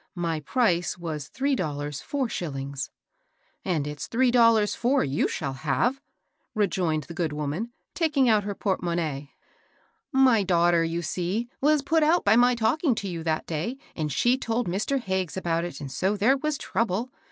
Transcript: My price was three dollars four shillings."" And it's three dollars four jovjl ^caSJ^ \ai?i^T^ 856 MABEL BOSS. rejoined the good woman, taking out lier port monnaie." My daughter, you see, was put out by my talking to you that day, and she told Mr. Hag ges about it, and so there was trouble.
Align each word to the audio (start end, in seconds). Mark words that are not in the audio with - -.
My 0.17 0.39
price 0.39 0.97
was 0.97 1.27
three 1.27 1.55
dollars 1.55 2.01
four 2.01 2.27
shillings."" 2.27 2.89
And 3.63 3.85
it's 3.85 4.07
three 4.07 4.31
dollars 4.31 4.73
four 4.73 5.01
jovjl 5.05 5.25
^caSJ^ 5.27 5.47
\ai?i^T^ 5.63 5.69
856 5.69 5.69
MABEL 5.69 5.89
BOSS. 5.91 6.01
rejoined 6.55 7.03
the 7.03 7.13
good 7.13 7.33
woman, 7.33 7.71
taking 7.93 8.27
out 8.27 8.43
lier 8.43 8.55
port 8.55 8.81
monnaie." 8.81 9.29
My 10.27 10.41
daughter, 10.41 10.83
you 10.83 11.03
see, 11.03 11.49
was 11.61 11.83
put 11.83 12.01
out 12.01 12.25
by 12.25 12.35
my 12.35 12.55
talking 12.55 12.95
to 12.95 13.07
you 13.07 13.21
that 13.23 13.45
day, 13.45 13.77
and 13.95 14.11
she 14.11 14.39
told 14.39 14.67
Mr. 14.67 14.99
Hag 14.99 15.27
ges 15.27 15.37
about 15.37 15.65
it, 15.65 15.79
and 15.79 15.91
so 15.91 16.17
there 16.17 16.35
was 16.37 16.57
trouble. 16.57 17.11